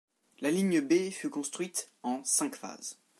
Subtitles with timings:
[0.39, 2.97] La ligne B fut construite en cinq phases.